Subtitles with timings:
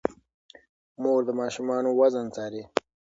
[1.01, 2.63] مور د ماشومانو وزن څاري.